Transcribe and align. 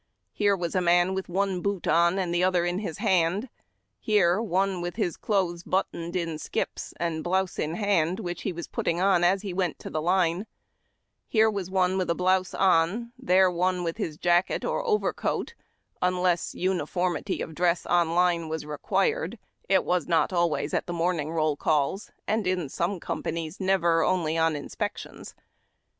Here 0.33 0.55
was 0.55 0.73
a 0.73 0.81
man 0.81 1.13
with 1.13 1.29
one 1.29 1.61
boot 1.61 1.85
on, 1.87 2.17
and 2.17 2.33
the 2.33 2.43
other 2.43 2.65
in 2.65 2.79
his 2.79 2.97
hand; 2.97 3.49
here, 3.99 4.41
one 4.41 4.81
with 4.81 4.95
his 4.95 5.15
clothes 5.15 5.61
but 5.61 5.85
A 5.93 5.93
DAY 5.93 5.93
IN 5.93 6.01
CAMP. 6.01 6.13
Km 6.13 6.13
toned 6.13 6.31
ill 6.31 6.37
skips 6.39 6.93
and 6.99 7.23
blouse 7.23 7.59
in 7.59 7.75
hand, 7.75 8.19
which 8.19 8.41
he 8.41 8.51
was 8.51 8.67
putting 8.67 8.99
on 8.99 9.23
as 9.23 9.43
he 9.43 9.53
went 9.53 9.77
to 9.77 9.91
the 9.91 10.01
line: 10.01 10.47
here 11.27 11.51
was 11.51 11.69
one 11.69 11.99
with 11.99 12.09
a 12.09 12.15
blouse 12.15 12.55
on; 12.55 13.11
there, 13.15 13.51
one 13.51 13.83
with 13.83 13.97
his 13.97 14.17
jacket 14.17 14.65
or 14.65 14.83
overcoat 14.87 15.53
(unless 16.01 16.55
uniformity 16.55 17.39
of 17.39 17.53
dress 17.53 17.85
on 17.85 18.15
line 18.15 18.49
was 18.49 18.65
required— 18.65 19.37
it 19.69 19.85
was 19.85 20.07
not 20.07 20.33
always 20.33 20.73
at 20.73 20.87
the 20.87 20.93
morn 20.93 21.19
ing 21.19 21.29
roll 21.31 21.55
calls, 21.55 22.09
and 22.27 22.47
in 22.47 22.69
some 22.69 22.99
com})anies 22.99 23.59
never, 23.59 24.01
only 24.01 24.35
on 24.35 24.55
inspec 24.55 24.97
tions). 24.97 25.35